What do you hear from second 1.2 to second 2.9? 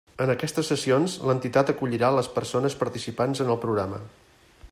l'entitat acollirà les persones